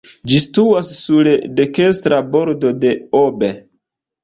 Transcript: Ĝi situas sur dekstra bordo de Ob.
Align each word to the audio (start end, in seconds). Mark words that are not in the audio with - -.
Ĝi 0.29 0.37
situas 0.45 0.89
sur 1.01 1.29
dekstra 1.61 2.23
bordo 2.33 2.75
de 2.87 2.97
Ob. 3.23 3.49